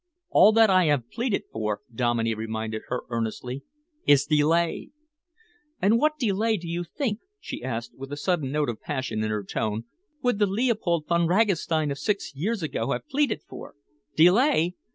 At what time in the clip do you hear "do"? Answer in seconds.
6.57-6.67